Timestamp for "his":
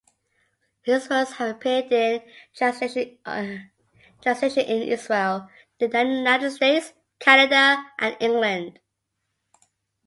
0.81-1.07